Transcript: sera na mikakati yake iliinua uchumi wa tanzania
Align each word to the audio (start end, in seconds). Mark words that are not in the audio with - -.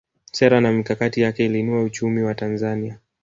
sera 0.31 0.61
na 0.61 0.71
mikakati 0.71 1.21
yake 1.21 1.45
iliinua 1.45 1.83
uchumi 1.83 2.21
wa 2.23 2.35
tanzania 2.35 2.97